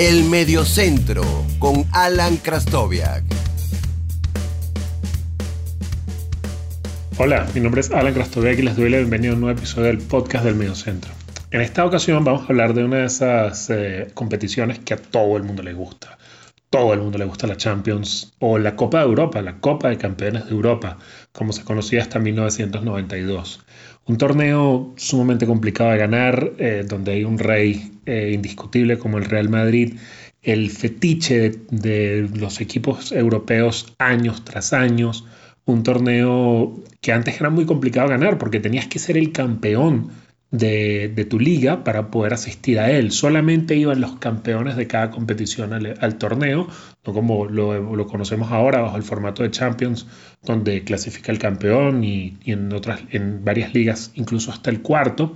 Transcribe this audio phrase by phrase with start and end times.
[0.00, 1.24] El Mediocentro
[1.58, 3.24] con Alan Krastoviak.
[7.18, 9.88] Hola, mi nombre es Alan Krastoviak y les doy la bienvenida a un nuevo episodio
[9.88, 11.10] del podcast del Mediocentro.
[11.50, 15.36] En esta ocasión vamos a hablar de una de esas eh, competiciones que a todo
[15.36, 16.16] el mundo le gusta.
[16.70, 19.98] Todo el mundo le gusta la Champions o la Copa de Europa, la Copa de
[19.98, 20.98] Campeones de Europa,
[21.32, 23.64] como se conocía hasta 1992.
[24.08, 29.26] Un torneo sumamente complicado de ganar, eh, donde hay un rey eh, indiscutible como el
[29.26, 29.98] Real Madrid,
[30.40, 35.26] el fetiche de, los equipos europeos años tras años,
[35.66, 40.08] un torneo que antes era muy complicado ganar porque tenías que ser el campeón
[40.50, 43.10] de, tu liga para poder asistir a él.
[43.12, 46.68] Solamente iban los campeones de cada competición al, torneo,
[47.04, 50.06] no como lo, conocemos ahora bajo el formato de Champions,
[50.42, 55.34] donde clasifica el campeón y, en, otras, en varias ligas incluso hasta el cuarto,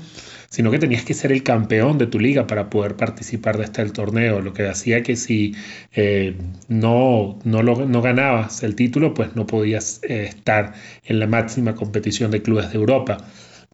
[0.48, 3.84] sino que tenías que ser el campeón de tu liga para poder participar de este
[3.90, 5.54] torneo, lo que hacía que si
[5.92, 6.36] eh,
[6.68, 10.74] no, no, no ganabas el título, pues no podías eh, estar
[11.04, 13.18] en la máxima competición de clubes de Europa.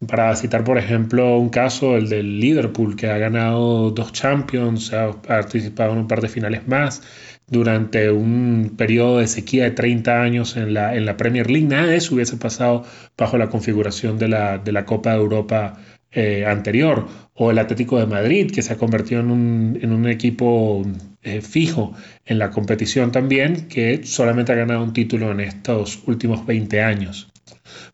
[0.06, 5.10] Para citar, por ejemplo, un caso, el del Liverpool, que ha ganado dos Champions, ha
[5.22, 7.02] participado en un par de finales más
[7.48, 11.66] durante un periodo de sequía de 30 años en la, en la Premier League.
[11.66, 12.84] Nada de eso hubiese pasado
[13.16, 15.78] bajo la configuración de la, de la Copa de Europa
[16.12, 17.06] eh, anterior.
[17.34, 20.84] O el Atlético de Madrid, que se ha convertido en un, en un equipo
[21.22, 26.46] eh, fijo en la competición también, que solamente ha ganado un título en estos últimos
[26.46, 27.28] 20 años.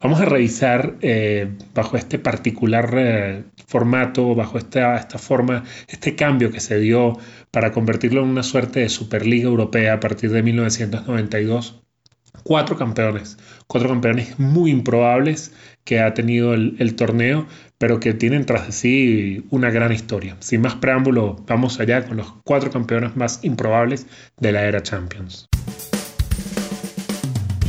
[0.01, 6.51] Vamos a revisar eh, bajo este particular eh, formato, bajo esta, esta forma, este cambio
[6.51, 7.19] que se dio
[7.51, 11.81] para convertirlo en una suerte de Superliga Europea a partir de 1992.
[12.43, 15.53] Cuatro campeones, cuatro campeones muy improbables
[15.85, 17.47] que ha tenido el, el torneo,
[17.79, 20.37] pero que tienen tras de sí una gran historia.
[20.41, 24.07] Sin más preámbulo, vamos allá con los cuatro campeones más improbables
[24.39, 25.49] de la era Champions.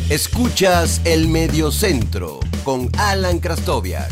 [0.09, 4.12] Escuchas el Mediocentro con Alan Krastoviak.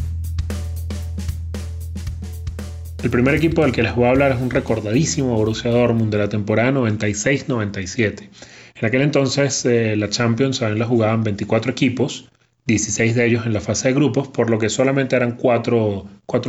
[3.04, 6.18] El primer equipo del que les voy a hablar es un recordadísimo Borussia Dortmund de
[6.18, 8.28] la temporada 96-97.
[8.74, 12.28] En aquel entonces eh, la Champions saben, la jugaban 24 equipos,
[12.66, 16.08] 16 de ellos en la fase de grupos, por lo que solamente eran 4,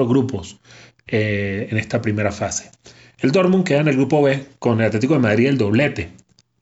[0.08, 0.58] grupos
[1.06, 2.70] eh, en esta primera fase.
[3.18, 6.12] El Dortmund queda en el grupo B con el Atlético de Madrid el doblete,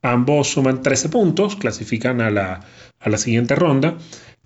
[0.02, 2.60] Ambos suman 13 puntos, clasifican a la,
[3.16, 3.96] siguiente ronda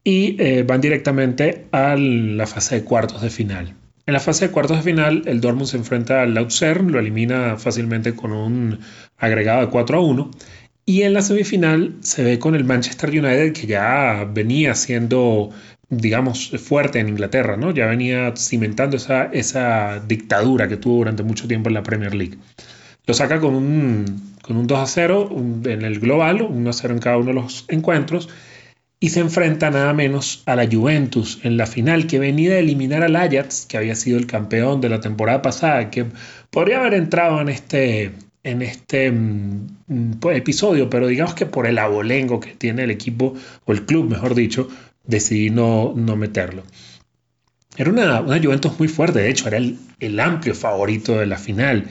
[0.04, 3.74] y eh, van directamente a la fase de cuartos de final.
[4.06, 7.56] En la fase de cuartos de final, el Dortmund se enfrenta al Luzern, lo elimina
[7.56, 8.78] fácilmente con un
[9.18, 10.30] agregado de 4 a 1.
[10.84, 15.50] Y en la semifinal se ve con el Manchester United, que ya venía siendo,
[15.88, 17.72] digamos, fuerte en Inglaterra, ¿no?
[17.72, 22.38] Ya venía cimentando esa, esa dictadura que tuvo durante mucho tiempo en la Premier League.
[23.06, 25.30] Lo saca con un, con un 2 a 0
[25.64, 28.28] en el global, 1 a 0 en cada uno de los encuentros,
[28.98, 33.04] y se enfrenta nada menos a la Juventus en la final, que venía a eliminar
[33.04, 36.06] al Ajax, que había sido el campeón de la temporada pasada, que
[36.50, 38.12] podría haber entrado en este,
[38.42, 43.34] en este mm, pues, episodio, pero digamos que por el abolengo que tiene el equipo,
[43.66, 44.68] o el club, mejor dicho,
[45.04, 46.64] decidí no, no meterlo.
[47.76, 51.84] Era una, una Juventus muy fuerte, de hecho, era el amplio favorito de la final.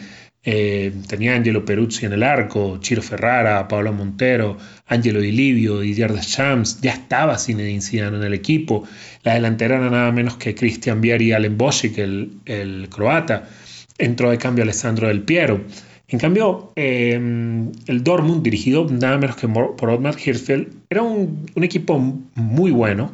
[0.47, 6.13] Eh, tenía Angelo Peruzzi en el arco, Chiro Ferrara, Pablo Montero, Angelo Di Livio, Didier
[6.13, 8.83] Deschamps, ya estaba Zinedine Zidane en el equipo.
[9.23, 13.49] La delantera era nada menos que Cristian Vieri y Alen Bosic, el, el, croata.
[13.97, 15.61] Entró de cambio Alessandro Del Piero.
[16.07, 21.63] En cambio, eh, el Dortmund, dirigido nada menos que por Otmar Hirschfeld, era un, un
[21.63, 21.97] equipo
[22.35, 23.11] muy bueno,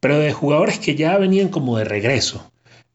[0.00, 2.50] pero de jugadores que ya venían como de regreso.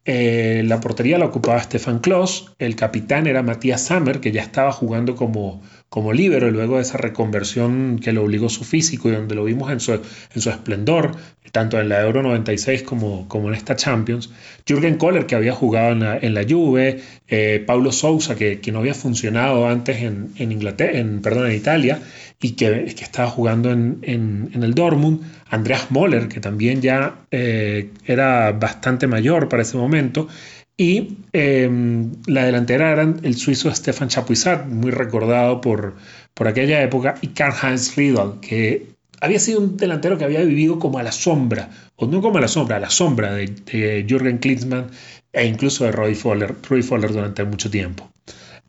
[0.07, 4.71] Eh, la portería la ocupaba Stefan Kloss, el capitán era Matías Sammer, que ya estaba
[4.71, 5.63] jugando como,
[5.95, 9.71] como líbero luego de esa reconversión que lo obligó su físico y donde lo vimos
[9.71, 11.11] en su, en su esplendor,
[11.53, 14.29] tanto en la Euro 96 como, como en esta Champions.
[14.67, 18.73] Jürgen Kohler, que había jugado en la, en la Juve, eh, Paulo Sousa, que, que,
[18.73, 22.01] no había funcionado antes en, en en, perdón, en Italia,
[22.41, 27.91] y que, que estaba jugando en, en, el Dortmund, Andreas Moller, que también ya eh,
[28.05, 30.27] era bastante mayor para ese momento,
[30.77, 35.95] y em, la delantera era el suizo Stefan Chapuisat, muy recordado por,
[36.33, 38.87] por aquella época, y Karl-Heinz Riedel, que
[39.21, 42.41] había sido un delantero que había vivido como a la sombra, o no como a
[42.41, 44.87] la sombra, a la sombra de, Jürgen Klinsmann
[45.31, 48.11] e incluso de Roy Foller, Roy Foller durante mucho tiempo.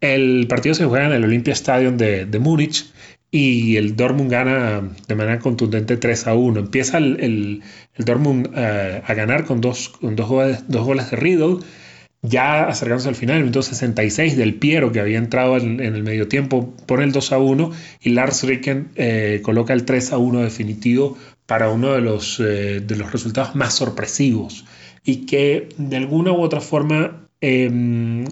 [0.00, 2.86] El partido se juega en el Olympia Stadium de, de Múnich
[3.30, 6.60] y el Dortmund gana de manera contundente 3 a 1.
[6.60, 11.58] Empieza el, el, Dortmund eh, a ganar con, dos, dos, goles, dos goles de Riddle
[12.22, 16.28] ya acercándose al final, el minuto 66 del Piero que había entrado en, el medio
[16.28, 17.70] tiempo, pone el 2 a 1
[18.00, 21.16] y Lars Ricken eh, coloca el 3 a 1 definitivo
[21.46, 24.64] para uno de los, eh, de los resultados más sorpresivos.
[25.04, 28.24] Y que de alguna u otra forma em,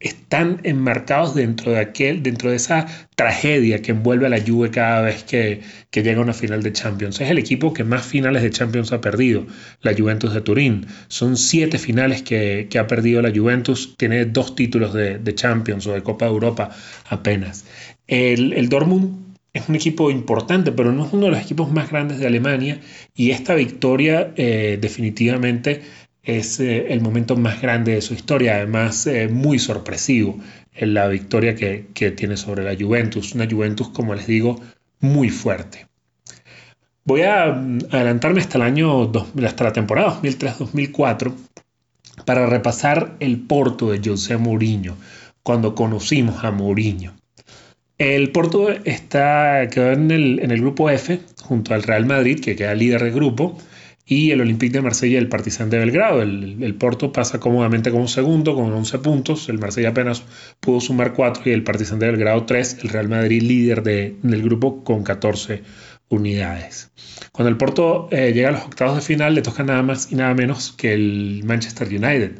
[0.00, 2.86] están enmarcados dentro de aquel, dentro de esa
[3.16, 5.60] tragedia que envuelve a la Juve cada vez que,
[5.92, 7.20] llega a una final de Champions.
[7.20, 9.46] Es el equipo que más finales de Champions ha perdido,
[9.82, 10.86] la Juventus de Turín.
[11.08, 16.02] Son siete finales que, ha perdido la Juventus, tiene dos títulos de, Champions o de
[16.02, 16.70] Copa de Europa
[17.10, 17.66] apenas.
[18.06, 22.18] El, Dortmund es un equipo importante, pero no es uno de los equipos más grandes
[22.18, 22.80] de Alemania
[23.14, 25.82] y esta victoria eh, definitivamente
[26.22, 30.38] es eh, el momento más grande de su historia, además eh, muy sorpresivo
[30.74, 34.60] en la victoria que, tiene sobre la Juventus, una Juventus, como les digo,
[35.00, 35.86] muy fuerte.
[37.04, 39.10] Voy a mm, adelantarme hasta el año,
[39.44, 41.32] hasta la temporada 2003-2004
[42.24, 44.96] para repasar el Porto de José Mourinho,
[45.42, 47.14] cuando conocimos a Mourinho.
[47.96, 52.56] El Porto está, quedó en el, en el grupo F junto al Real Madrid, que
[52.56, 53.58] queda líder del grupo,
[54.10, 56.20] y el Olympique de Marsella y el Partizan de Belgrado.
[56.20, 60.24] El, Porto pasa cómodamente como segundo con 11 puntos, el Marsella apenas
[60.58, 64.82] pudo sumar 4 y el Partizan de Belgrado 3, el Real Madrid líder del grupo
[64.82, 65.62] con 14
[66.08, 66.90] unidades.
[67.30, 70.16] Cuando el Porto eh, llega a los octavos de final le toca nada más y
[70.16, 72.32] nada menos que el Manchester United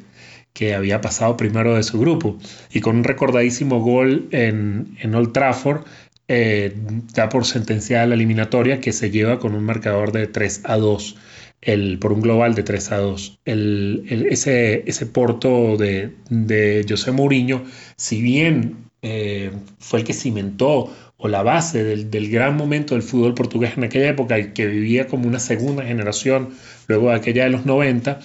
[0.53, 2.37] que había pasado primero de su grupo
[2.73, 5.85] y con un recordadísimo gol en, en Old Trafford
[6.27, 6.75] eh,
[7.15, 11.17] da por sentenciada la eliminatoria que se lleva con un marcador de 3 a 2
[11.61, 13.41] el, por un global de 3 a 2.
[13.45, 17.65] El, ese, ese porto de, de José Mourinho,
[17.97, 23.03] si bien eh, fue el que cimentó o la base del, del, gran momento del
[23.03, 26.51] fútbol portugués en aquella época y que vivía como una segunda generación
[26.89, 28.21] luego de aquella de los 90,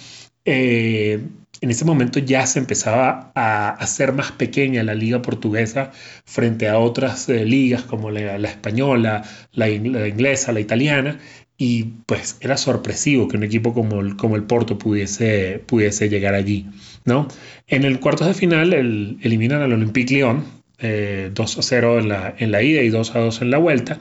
[0.46, 1.20] eh,
[1.62, 5.92] en ese momento ya se empezaba a hacer más pequeña la liga portuguesa
[6.26, 9.24] frente a otras eh, ligas como la, la española,
[9.54, 11.20] la, la, inglesa, la italiana,
[11.57, 16.34] y pues era sorpresivo que un equipo como el, como el Porto pudiese, pudiese llegar
[16.34, 16.68] allí.
[17.06, 17.28] ¿no?
[17.68, 20.44] En el cuartos de final el, eliminan al Olympique Lyon,
[20.78, 23.57] 2 eh, a 0 en la, en la ida y 2 a 2 en la
[23.57, 24.00] vuelta.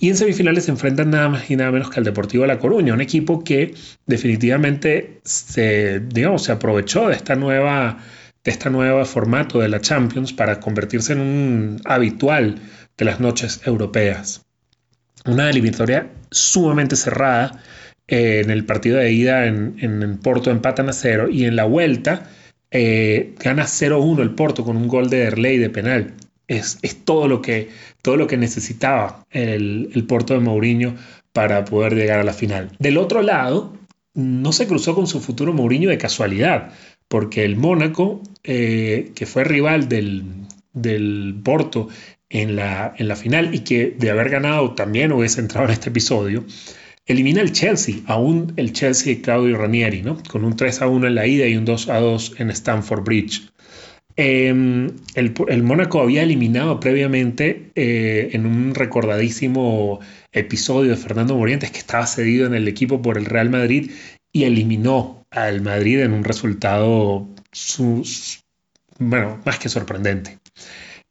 [0.00, 2.94] Y en semifinales se enfrentan nada más y nada menos que al Deportivo La Coruña,
[2.94, 3.74] un equipo que
[4.06, 7.98] definitivamente se, digamos, se aprovechó de esta nueva
[8.44, 12.60] de formato de la Champions para convertirse en un habitual
[12.96, 14.47] de las noches europeas
[15.28, 17.62] una eliminatoria sumamente cerrada.
[18.06, 21.64] Eh, en el partido de ida en, en, Porto empatan a cero y en la
[21.64, 22.30] vuelta
[22.70, 26.14] eh, gana 0-1 el Porto con un gol de Derley de penal.
[26.46, 27.68] Es, es, todo, lo que,
[28.00, 30.94] todo lo que necesitaba el, el Porto de Mourinho
[31.32, 32.70] para poder llegar a la final.
[32.78, 33.76] Del otro lado,
[34.14, 36.72] no se cruzó con su futuro Mourinho de casualidad,
[37.06, 40.24] porque el Mónaco, eh, que fue rival del,
[40.72, 41.88] del Porto
[42.30, 45.90] en la, en la final y que de haber ganado también hubiese entrado en este
[45.90, 46.44] episodio,
[47.06, 50.22] elimina el Chelsea, aún el Chelsea de Claudio Ranieri, ¿no?
[50.30, 53.02] con un 3 a 1 en la ida y un 2 a 2 en Stamford
[53.02, 53.50] Bridge.
[54.16, 60.00] Em, el, el, Mónaco había eliminado previamente eh, en un recordadísimo
[60.32, 63.92] episodio de Fernando Morientes que estaba cedido en el equipo por el Real Madrid
[64.32, 67.28] y eliminó al Madrid en un resultado
[68.98, 70.38] bueno, más que sorprendente.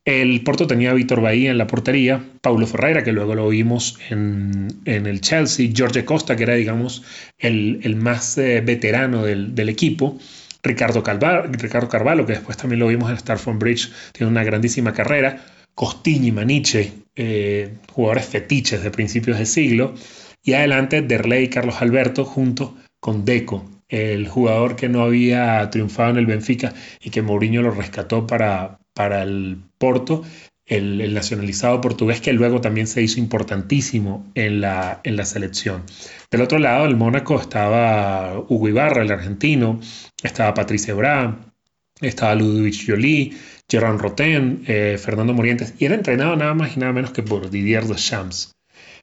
[0.07, 3.99] El Porto tenía a Víctor Bahía en la portería, Paulo Ferreira, que luego lo vimos
[4.09, 7.03] en, el Chelsea, Jorge Costa, que era, digamos,
[7.37, 10.17] el, más eh, veterano del, equipo,
[10.63, 11.03] Ricardo,
[11.51, 15.43] Ricardo Carvalho, que después también lo vimos en Starford Bridge, tiene una grandísima carrera,
[15.75, 19.93] Costini, Maniche, eh, jugadores fetiches de principios de siglo,
[20.41, 26.11] y adelante Derley y Carlos Alberto junto con Deco, el jugador que no había triunfado
[26.11, 30.23] en el Benfica y que Mourinho lo rescató para, para el Porto,
[30.65, 35.83] el, nacionalizado portugués que luego también se hizo importantísimo en la, en la selección.
[36.31, 39.79] Del otro lado, el Mónaco estaba Hugo Ibarra, el argentino,
[40.23, 41.37] estaba Patricia Bra,
[42.01, 43.37] estaba Ludovic Joly,
[43.69, 47.51] Gerard Roten, eh, Fernando Morientes, y era entrenado nada más y nada menos que por
[47.51, 48.51] Didier Deschamps.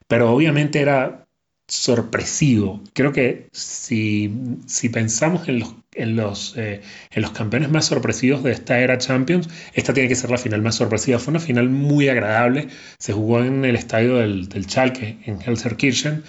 [0.07, 1.24] Pero obviamente era
[1.67, 2.81] sorpresivo.
[2.93, 4.31] Creo que si,
[4.67, 6.81] si pensamos en los, en, los, eh,
[7.11, 10.61] en los campeones más sorpresivos de esta era Champions, esta tiene que ser la final
[10.61, 11.19] más sorpresiva.
[11.19, 12.67] Fue una final muy agradable.
[12.99, 16.23] Se jugó en el estadio del, del Schalke, en Helserkirchen.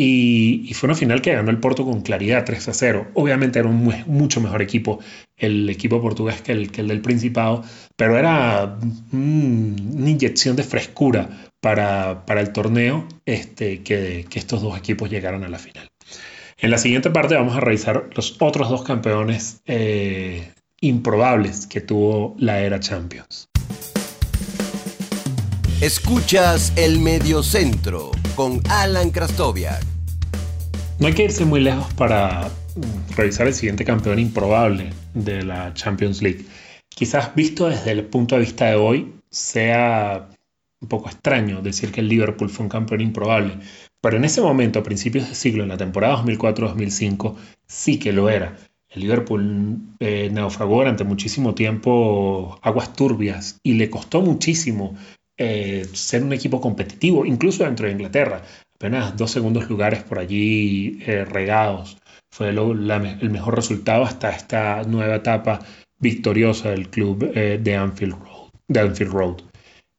[0.00, 3.08] Y, y, fue una final que ganó el Porto con claridad, 3 a 0.
[3.14, 5.00] Obviamente era un mucho mejor equipo
[5.36, 7.64] el equipo portugués que el, del Principado,
[7.96, 8.78] pero era
[9.10, 15.42] una inyección de frescura para, para el torneo este, que, que, estos dos equipos llegaron
[15.42, 15.88] a la final.
[16.58, 22.36] En la siguiente parte vamos a revisar los otros dos campeones eh, improbables que tuvo
[22.38, 23.47] la era Champions.
[25.80, 29.80] Escuchas el Mediocentro con Alan Krastoviak.
[30.98, 32.50] No hay que irse muy lejos para
[33.16, 36.44] revisar el siguiente campeón improbable de la Champions League.
[36.88, 40.28] Quizás visto desde el punto de vista de hoy sea
[40.80, 43.58] un poco extraño decir que el Liverpool fue un campeón improbable,
[44.00, 47.36] pero en ese momento, a principios de siglo, en la temporada 2004-2005,
[47.68, 48.56] sí que lo era.
[48.88, 54.96] El Liverpool eh, naufragó durante muchísimo tiempo aguas turbias y le costó muchísimo
[55.38, 58.42] eh, ser un equipo competitivo, incluso dentro de Inglaterra.
[58.74, 61.98] Apenas dos segundos lugares por allí eh, regados.
[62.30, 65.60] Fue el mejor resultado hasta esta nueva etapa
[65.98, 69.36] victoriosa del club de, Anfield Road, de Anfield Road.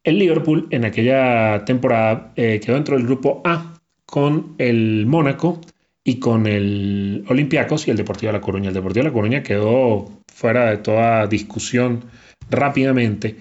[0.04, 5.60] El Liverpool en aquella temporada quedó dentro del grupo A con el Mónaco
[6.04, 8.70] y con el Olympiacos y el Deportivo de La Coruña.
[8.70, 12.06] El Deportivo de La Coruña quedó fuera de toda discusión
[12.50, 13.36] rápidamente,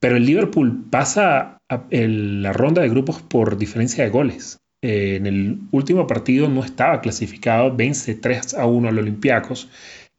[0.00, 4.60] pero el Liverpool pasa a la ronda de grupos por diferencia de goles.
[4.82, 9.68] Eh, en el último partido no estaba clasificado, vence 3 a 1 al Olympiacos,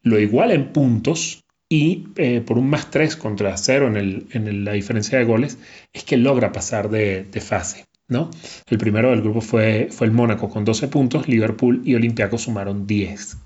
[0.02, 5.18] lo iguala en puntos y eh, por un más 3 contra 0 en, la diferencia
[5.18, 5.58] de goles
[5.92, 7.84] es que logra pasar de fase.
[8.08, 8.30] ¿no?
[8.68, 12.86] El primero del grupo fue, fue el Mónaco con 12 puntos, Liverpool y Olympiacos sumaron
[12.86, 13.36] 10.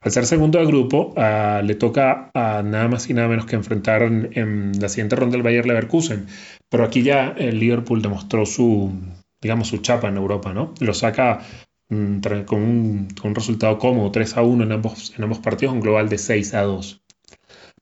[0.00, 3.56] Al ser segundo del grupo, ah, le toca a nada más y nada menos que
[3.56, 6.26] enfrentar en, la siguiente ronda el Bayer Leverkusen.
[6.68, 8.92] Pero aquí ya el Liverpool demostró su,
[9.40, 10.74] digamos, su chapa en Europa, ¿no?
[10.80, 11.40] Lo saca
[11.88, 16.08] mm, con, un, resultado cómodo, 3 a 1 en ambos, en ambos partidos, un global
[16.08, 17.02] de 6 a 2.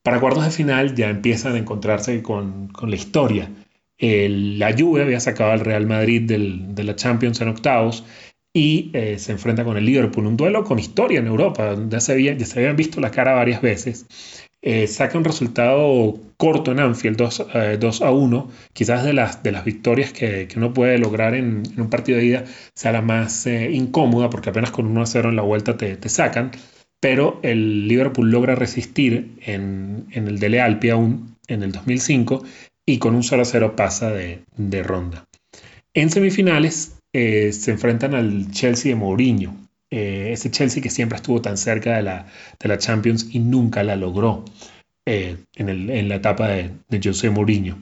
[0.02, 3.50] Para cuartos de final ya empiezan a encontrarse con, con la historia
[3.98, 8.04] la Juve había sacado al Real Madrid de la Champions en octavos
[8.54, 12.22] y eh, se enfrenta con el Liverpool, un duelo con historia en Europa, ya se,
[12.22, 14.06] ya se habían visto la cara varias veces.
[14.62, 19.52] Eh, saca un resultado corto en Anfield, 2, eh, a 1, quizás de las, de
[19.52, 22.44] las victorias que, que uno puede lograr en, un partido de ida
[22.74, 26.08] sea la más incómoda, porque apenas con 1 a 0 en la vuelta te, te
[26.08, 26.52] sacan,
[26.98, 32.44] pero el Liverpool logra resistir en, en el Dele Alpi aún en el 2005
[32.86, 35.26] y con un 0-0 pasa de, ronda.
[35.94, 39.56] En semifinales eh, se enfrentan al Chelsea de Mourinho,
[39.88, 42.26] eh, ese Chelsea que siempre estuvo tan cerca de la,
[42.58, 44.44] de la Champions y nunca la logró
[45.06, 47.78] eh, en, la etapa de, José Mourinho.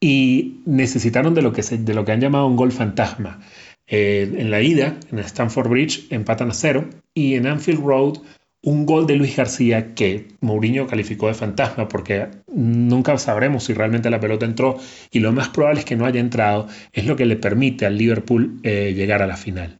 [0.00, 3.40] Y necesitaron de lo, que de lo que han llamado un gol fantasma.
[3.86, 8.18] en la ida, en Stamford Bridge, empatan a cero y en Anfield Road
[8.66, 14.10] un gol de Luis García que Mourinho calificó de fantasma porque nunca sabremos si realmente
[14.10, 14.76] la pelota entró
[15.12, 17.96] y lo más probable es que no haya entrado, es lo que le permite al
[17.96, 19.78] Liverpool eh, llegar a la final.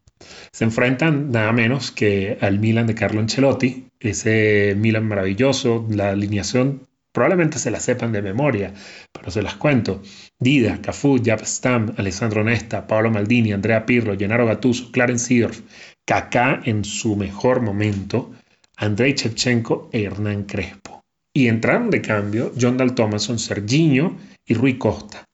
[0.52, 6.82] Se enfrentan nada menos que al Milan de Carlo Ancelotti, ese Milan maravilloso, la alineación
[7.10, 8.72] probablemente se la sepan de memoria,
[9.10, 10.00] pero se las cuento.
[10.38, 15.60] Dida, Cafú, Jab Stam, Alessandro Nesta, Paolo Maldini, Andrea Pirlo, Gennaro Gattuso, Clarence Seedorf,
[16.04, 18.30] Kaká en su mejor momento,
[18.76, 21.02] Andrei Shevchenko e Hernán Crespo.
[21.34, 25.24] Y entraron de cambio John Dal Thomason, Serginho y Rui Costa.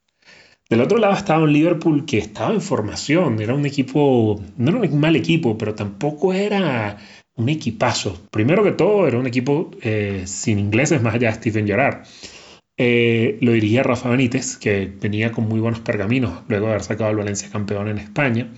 [0.69, 4.81] Del otro lado estaba un Liverpool que estaba en formación, era un equipo, no era
[4.81, 6.97] un mal equipo, pero tampoco era
[7.35, 8.19] un equipazo.
[8.31, 12.07] Primero que todo, era un equipo eh, sin ingleses más allá de Steven Gerrard.
[12.79, 17.11] Eh, lo dirigía Rafa Benítez, que venía con muy buenos pergaminos luego de haber sacado
[17.11, 18.51] al Valencia campeón en España.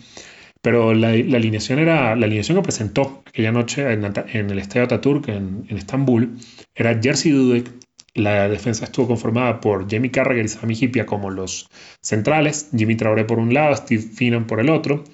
[0.64, 5.66] Pero la, alineación era la alineación que presentó aquella noche en, el Estadio Ataturk en,
[5.68, 6.38] Estambul
[6.74, 7.70] era Jersey Dudek.
[8.14, 11.68] La defensa estuvo conformada por Jamie Carragher y Sami Hipia como los
[12.00, 15.04] centrales, Jimmy Traoré por un lado, Steve Finnan por el otro.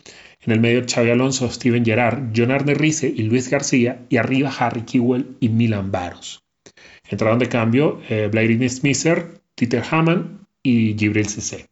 [0.41, 4.07] En el medio Xavi Alonso, Steven Gerrard, John Arne Rice y Luis García.
[4.09, 6.45] Y arriba Harry Kewell y Milan Baros.
[7.09, 11.67] Entraron de cambio eh, Vladimir Smisser, Dieter Hamann y Gibril Cissé.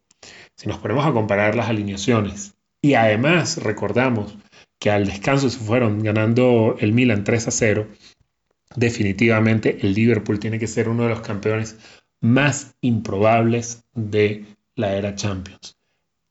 [0.57, 4.37] Si nos ponemos a comparar las alineaciones y además recordamos
[4.79, 7.87] que al descanso se fueron ganando el Milan 3 a 0.
[8.75, 11.77] Definitivamente el Liverpool tiene que ser uno de los campeones
[12.21, 14.45] más improbables de
[14.75, 15.77] la era Champions.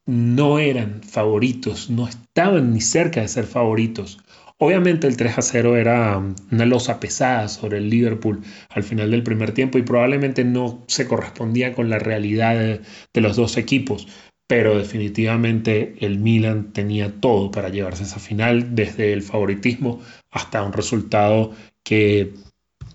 [0.07, 4.19] No eran favoritos, no estaban ni cerca de ser favoritos.
[4.57, 6.19] Obviamente el 3 a 0 era
[6.51, 11.07] una losa pesada sobre el Liverpool al final del primer tiempo y probablemente no se
[11.07, 14.09] correspondía con la realidad de los dos equipos
[14.49, 20.01] pero definitivamente el Milan tenía todo para llevarse esa final, desde el favoritismo
[20.31, 21.53] hasta un resultado
[21.85, 22.33] que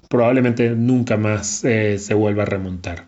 [0.10, 3.08] probablemente nunca más eh, se vuelva a remontar.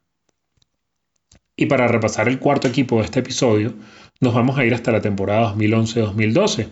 [1.57, 3.73] Y para repasar el cuarto equipo de este episodio,
[4.21, 6.67] nos vamos a ir hasta la temporada 2011-2012.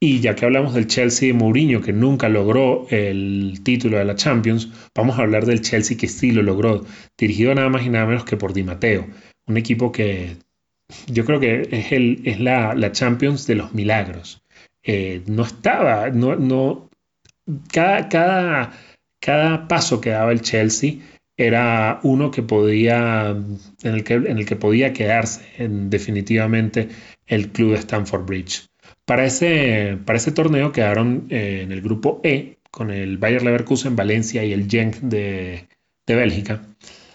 [0.00, 4.16] Y ya que hablamos del Chelsea de Mourinho, que nunca logró el título de la
[4.16, 6.84] Champions, vamos a hablar del Chelsea que sí lo logró,
[7.18, 9.06] dirigido nada más y nada menos que por Di Matteo,
[9.46, 10.36] un equipo que
[11.06, 14.42] yo creo que es, el, es la, Champions de los milagros.
[14.82, 16.90] Eh, no estaba, no, no,
[17.72, 18.72] cada, cada,
[19.20, 20.94] cada paso que daba el Chelsea
[21.36, 26.88] era uno que podía, en el que, en el que podía quedarse en, definitivamente
[27.26, 28.66] el club de Stamford Bridge.
[29.04, 33.96] Para ese, para ese torneo quedaron eh, en el grupo E con el Bayer Leverkusen,
[33.96, 35.68] Valencia y el Genk de,
[36.06, 36.62] de Bélgica.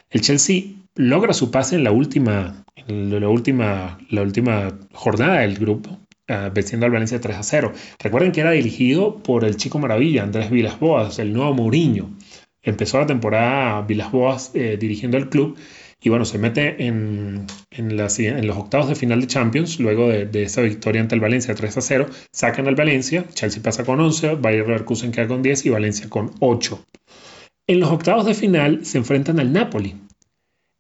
[0.10, 0.64] El Chelsea
[0.98, 5.92] logra su pase en la última, la última, la última jornada del grupo,
[6.30, 7.74] uh, venciendo al Valencia 3 a 0.
[8.00, 12.10] Recuerden que era dirigido por el chico maravilla, Andrés Vilas-Boas, el nuevo Mourinho.
[12.62, 15.58] Empezó la temporada Vilas-Boas eh, dirigiendo el club
[16.02, 20.62] y bueno, se mete en, en, los octavos de final de Champions, luego de, esa
[20.62, 24.68] victoria ante el Valencia 3 a 0, sacan al Valencia, Chelsea pasa con 11, Bayer
[24.68, 26.86] Leverkusen queda con 10 y Valencia con 8.
[27.68, 29.96] En los octavos de final se enfrentan al Napoli.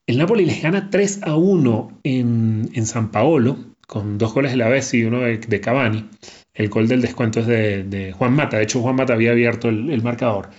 [0.07, 4.57] El Napoli les gana 3 a 1 en, en San Paolo, con dos goles de
[4.57, 6.05] la vez y uno de, Cavani.
[6.53, 8.57] El gol del descuento es de, Juan Mata.
[8.57, 10.49] De hecho, Juan Mata había abierto el, marcador.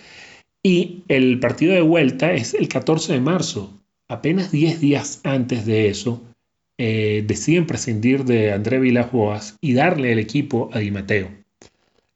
[0.63, 3.81] Y el partido de vuelta es el 14 de marzo.
[4.07, 6.23] Apenas 10 días antes de eso,
[6.77, 11.31] eh, deciden prescindir de André Vilas Boas y darle el equipo a Di Matteo.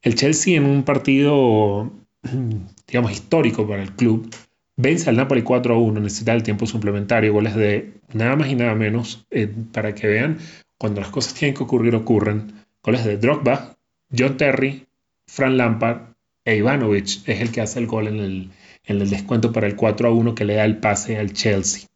[0.03, 1.91] El Chelsea en un partido,
[2.87, 4.29] digamos, histórico para el club,
[4.75, 8.55] vence al Napoli 4 a 1, necesita el tiempo suplementario, goles de nada más y
[8.55, 10.37] nada menos, eh, para que vean
[10.77, 12.65] cuando las cosas tienen que ocurrir, ocurren.
[12.83, 13.77] Goles de Drogba,
[14.15, 14.85] John Terry,
[15.27, 16.13] Fran Lampard
[16.43, 18.49] e Ivanovic es el que hace el gol en el,
[18.85, 21.87] en el descuento para el 4 a 1 que le da el pase al Chelsea.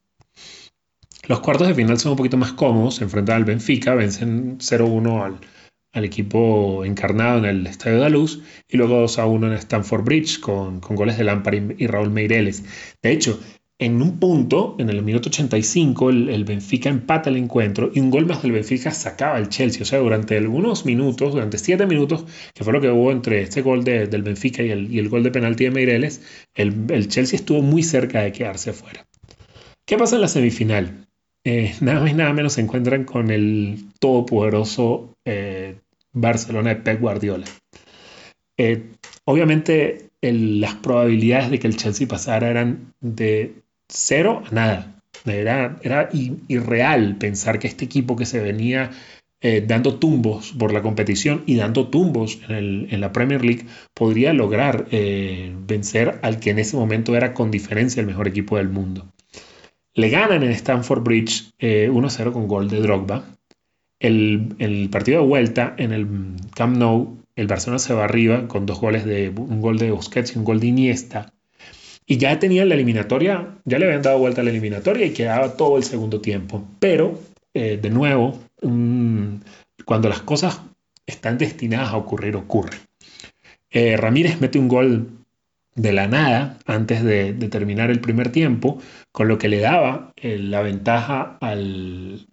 [1.28, 5.22] Los cuartos de final son un poquito más cómodos, se enfrentan al Benfica, vencen 0-1
[5.22, 5.40] al,
[5.98, 10.80] al, equipo encarnado en el Estadio de Luz y luego 2-1 en Stamford Bridge con,
[10.80, 12.64] con goles de Lampard y, y Raúl Meireles.
[13.02, 13.40] De hecho,
[13.80, 18.26] en un punto, en el minuto 85, el, Benfica empata el encuentro y un gol
[18.26, 19.84] más del Benfica sacaba al Chelsea.
[19.84, 23.62] O sea, durante algunos minutos, durante siete minutos, que fue lo que hubo entre este
[23.62, 26.22] gol del Benfica y el, gol de penalti de Meireles,
[26.56, 29.06] el, Chelsea estuvo muy cerca de quedarse fuera.
[29.86, 31.08] ¿Qué pasa en la semifinal?
[31.44, 35.78] Eh, nada más y nada menos se encuentran con el todopoderoso eh,
[36.20, 37.46] Barcelona de Pep Guardiola.
[38.58, 38.92] Eh,
[39.26, 43.56] obviamente las probabilidades de que el Chelsea pasara eran de
[43.88, 44.94] cero a nada.
[45.26, 48.92] Era, era irreal pensar que este equipo que se venía
[49.40, 54.88] eh, dando tumbos por la competición y dando tumbos en, la Premier League podría lograr
[54.90, 59.06] eh, vencer al que en ese momento era con diferencia el mejor equipo del mundo.
[59.94, 63.37] Le ganan en Stamford Bridge 1-0 eh, con gol de Drogba.
[64.00, 66.08] El, el, partido de vuelta en el
[66.56, 70.36] Camp Nou, el Barcelona se va arriba con dos goles de un gol de Busquets
[70.36, 71.34] y un gol de Iniesta.
[72.06, 75.58] Y ya tenían la eliminatoria, ya le habían dado vuelta a la eliminatoria y quedaba
[75.58, 76.66] todo el segundo tiempo.
[76.80, 77.20] Pero,
[77.54, 78.40] eh, de nuevo,
[79.86, 80.62] cuando las cosas
[81.06, 82.78] están destinadas a ocurrir, ocurre.
[83.70, 85.10] Eh, Ramírez mete un gol
[85.76, 88.80] de la nada antes de, terminar el primer tiempo,
[89.12, 92.28] con lo que le daba eh, la ventaja al,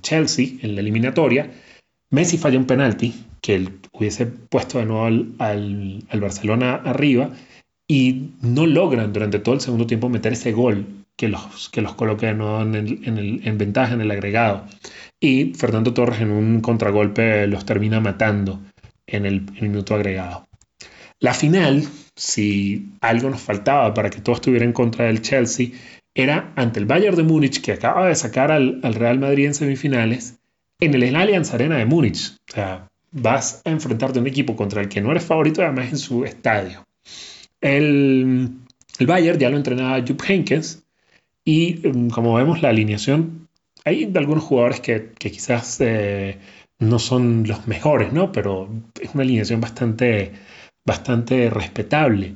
[0.00, 1.50] Chelsea en la eliminatoria.
[2.10, 5.06] Messi falla un penalti que hubiese puesto de nuevo
[5.38, 7.30] al Barcelona arriba
[7.86, 11.94] y no logran durante todo el segundo tiempo meter ese gol que los, que los
[11.94, 14.66] coloque en, en, ventaja en el agregado.
[15.20, 18.60] Y Fernando Torres en un contragolpe los termina matando
[19.06, 20.46] en el, minuto agregado.
[21.20, 25.68] La final, si algo nos faltaba para que todo estuviera en contra del Chelsea,
[26.14, 29.54] era ante el Bayern de Múnich, que acaba de sacar al, al Real Madrid en
[29.54, 30.38] semifinales,
[30.80, 32.36] en el Allianz Arena de Múnich.
[32.48, 35.90] O sea, vas a enfrentarte a un equipo contra el que no eres favorito, además
[35.90, 36.84] en su estadio.
[37.60, 38.50] El,
[38.98, 40.84] el Bayern ya lo entrenaba Jupp Heynckes
[41.44, 43.48] y mm, como vemos la alineación,
[43.84, 46.38] hay algunos jugadores que, quizás eh,
[46.78, 48.32] no son los mejores, ¿no?
[48.32, 48.68] Pero
[49.00, 50.32] es una alineación bastante,
[50.84, 52.34] bastante respetable.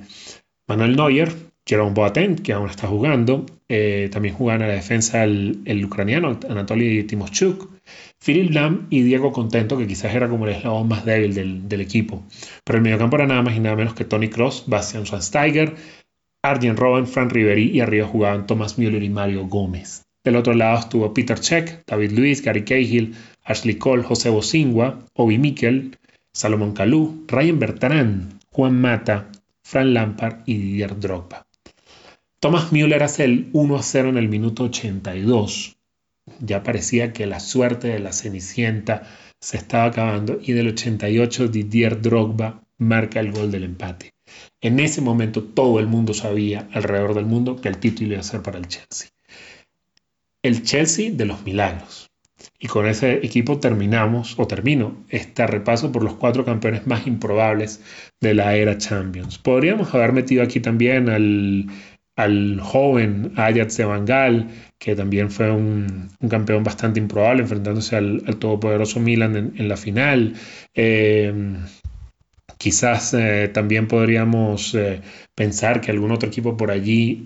[0.67, 1.35] Manuel Neuer,
[1.69, 7.05] Jerome Boateng, que aún está jugando, eh, también juegan a la defensa el, ucraniano Anatoly
[7.05, 7.71] Timoshchuk,
[8.25, 11.35] Philip Lam y Diego Contento, que quizás era como el eslabón más débil
[11.69, 12.25] del, equipo.
[12.65, 15.75] Pero el mediocampo era nada más y nada menos que Tony Cross, Bastian Schweinsteiger,
[16.43, 20.05] Arjen Robben, Frank Riveri y arriba jugaban Thomas Müller y Mario Gómez.
[20.25, 25.37] Del otro lado estuvo Peter Check, David Luiz, Gary Cahill, Ashley Cole, José Bosingua, Obi
[25.37, 25.99] Mikel,
[26.33, 29.31] Salomón Calú, Ryan Bertrand, Juan Mata,
[29.63, 31.48] Fran Lampard y Didier Drogba.
[32.41, 35.79] Thomas Müller hace el 1 0 en el minuto 82
[36.41, 39.03] ya parecía que la suerte de la Cenicienta
[39.41, 44.13] se estaba acabando y del 88 Didier Drogba marca el gol del empate.
[44.61, 48.25] En ese momento todo el mundo sabía alrededor del mundo que el título iba a
[48.25, 49.09] ser para el Chelsea.
[50.43, 52.11] El Chelsea de los milagros.
[52.61, 57.81] Y con ese equipo terminamos, o termino, este repaso por los cuatro campeones más improbables
[58.21, 59.39] de la era Champions.
[59.39, 61.67] Podríamos haber metido aquí también al,
[62.19, 68.99] al joven Ajax de Bangal, que también fue un, campeón bastante improbable, enfrentándose al, todopoderoso
[68.99, 70.35] Milan en, la final.
[70.75, 71.33] Eh,
[72.59, 75.01] quizás eh, también podríamos eh,
[75.37, 77.25] pensar que algún otro equipo por allí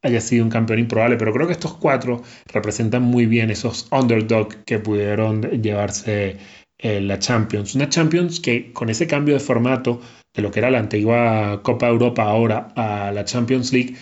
[0.00, 4.64] haya sido un campeón improbable, pero creo que estos cuatro representan muy bien esos underdog
[4.64, 6.38] que pudieron llevarse
[6.78, 7.74] la Champions.
[7.74, 10.00] Una Champions que con ese cambio de formato
[10.34, 13.94] de lo que era la antigua Copa Europa ahora a la Champions League,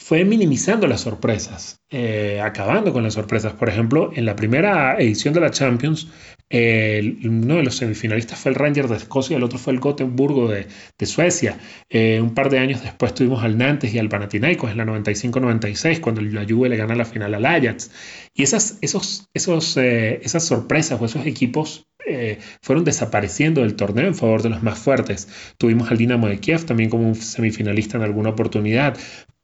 [0.00, 3.52] fue minimizando las sorpresas, eh, acabando con las sorpresas.
[3.52, 6.08] Por ejemplo, en la primera edición de la Champions,
[6.50, 10.66] uno de los semifinalistas fue el Ranger de Escocia, el otro fue el Gotemburgo de,
[11.06, 11.58] Suecia.
[11.88, 16.00] Eh, un par de años después tuvimos al Nantes y al Panathinaikos en la 95-96,
[16.00, 17.90] cuando la Juve le gana la final al Ajax.
[18.34, 24.06] Y esas, esos, esos, eh, esas sorpresas o esos equipos eh, fueron desapareciendo del torneo
[24.06, 25.28] en favor de los más fuertes.
[25.58, 28.96] Tuvimos al Dinamo de Kiev también como un semifinalista en alguna oportunidad,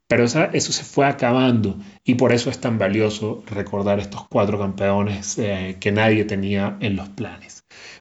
[0.09, 5.37] pero eso se fue acabando y por eso es tan valioso recordar estos cuatro campeones
[5.39, 7.56] eh, que nadie tenía en los planes.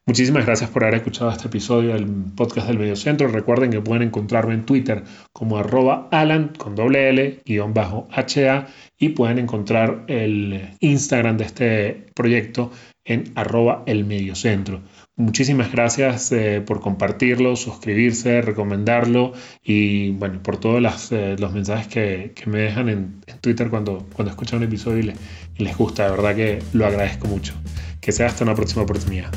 [0.07, 3.27] Muchísimas gracias por haber escuchado este episodio del podcast del Medio Centro.
[3.27, 8.67] Recuerden que pueden encontrarme en Twitter como arroba Alan con doble L guion bajo HA
[8.99, 12.71] y pueden encontrar el Instagram de este proyecto
[13.03, 14.81] en arroba el mediocentro.
[15.15, 19.33] Muchísimas gracias eh, por compartirlo, suscribirse, recomendarlo
[19.63, 24.57] y bueno, por todos eh, los mensajes que, me dejan en, Twitter cuando, cuando escuchan
[24.59, 25.13] un episodio y,
[25.57, 26.05] y les gusta.
[26.05, 27.53] De verdad que lo agradezco mucho.
[28.01, 29.31] Que sea hasta una próxima oportunidad.